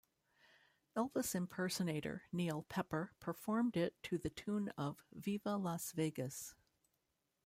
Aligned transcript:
Elvis 0.97 1.35
impersonator 1.35 2.23
Neil 2.31 2.63
Pepper 2.67 3.13
performed 3.19 3.77
it 3.77 3.93
to 4.01 4.17
the 4.17 4.31
tune 4.31 4.69
of 4.69 5.03
"Viva 5.13 5.57
Las 5.57 5.91
Vegas". 5.91 6.55